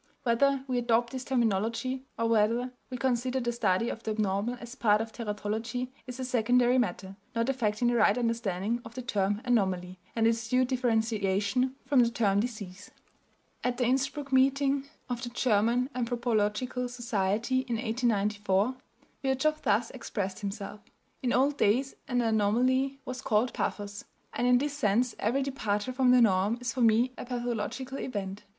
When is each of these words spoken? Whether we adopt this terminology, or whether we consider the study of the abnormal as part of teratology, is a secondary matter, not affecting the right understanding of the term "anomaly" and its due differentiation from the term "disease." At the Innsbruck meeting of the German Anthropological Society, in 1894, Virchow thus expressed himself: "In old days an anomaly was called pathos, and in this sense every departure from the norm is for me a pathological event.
Whether 0.23 0.65
we 0.67 0.79
adopt 0.79 1.11
this 1.13 1.23
terminology, 1.23 2.07
or 2.17 2.27
whether 2.27 2.71
we 2.89 2.97
consider 2.97 3.39
the 3.39 3.51
study 3.51 3.87
of 3.87 4.01
the 4.01 4.09
abnormal 4.09 4.57
as 4.59 4.73
part 4.73 4.99
of 4.99 5.11
teratology, 5.13 5.89
is 6.07 6.19
a 6.19 6.25
secondary 6.25 6.79
matter, 6.79 7.17
not 7.35 7.49
affecting 7.49 7.87
the 7.87 7.97
right 7.97 8.17
understanding 8.17 8.81
of 8.83 8.95
the 8.95 9.03
term 9.03 9.43
"anomaly" 9.45 9.99
and 10.15 10.25
its 10.25 10.49
due 10.49 10.65
differentiation 10.65 11.75
from 11.85 11.99
the 11.99 12.09
term 12.09 12.39
"disease." 12.39 12.89
At 13.63 13.77
the 13.77 13.85
Innsbruck 13.85 14.33
meeting 14.33 14.89
of 15.07 15.21
the 15.21 15.29
German 15.29 15.87
Anthropological 15.93 16.89
Society, 16.89 17.59
in 17.67 17.75
1894, 17.75 18.75
Virchow 19.21 19.53
thus 19.61 19.91
expressed 19.91 20.39
himself: 20.39 20.79
"In 21.21 21.31
old 21.31 21.57
days 21.57 21.95
an 22.07 22.21
anomaly 22.21 22.97
was 23.05 23.21
called 23.21 23.53
pathos, 23.53 24.05
and 24.33 24.47
in 24.47 24.57
this 24.57 24.73
sense 24.75 25.13
every 25.19 25.43
departure 25.43 25.93
from 25.93 26.09
the 26.09 26.21
norm 26.21 26.57
is 26.59 26.73
for 26.73 26.81
me 26.81 27.11
a 27.19 27.25
pathological 27.27 27.99
event. 27.99 28.45